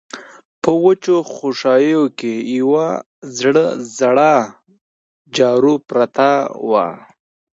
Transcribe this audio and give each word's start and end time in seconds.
په 0.61 0.71
وچو 0.83 1.15
خوشايو 1.33 2.03
کې 2.19 2.33
يوه 2.59 2.87
زړه 3.99 4.31
جارو 5.37 5.75
پرته 5.89 6.29
وه. 6.69 6.87